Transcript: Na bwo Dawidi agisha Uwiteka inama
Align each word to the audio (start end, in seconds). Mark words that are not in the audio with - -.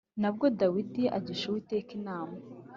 Na 0.21 0.29
bwo 0.33 0.45
Dawidi 0.59 1.03
agisha 1.17 1.45
Uwiteka 1.47 1.89
inama 1.99 2.35